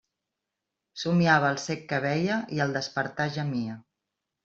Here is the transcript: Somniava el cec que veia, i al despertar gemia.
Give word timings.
Somniava 1.01 1.53
el 1.57 1.61
cec 1.65 1.85
que 1.93 2.01
veia, 2.09 2.41
i 2.59 2.65
al 2.67 2.77
despertar 2.81 3.33
gemia. 3.41 3.81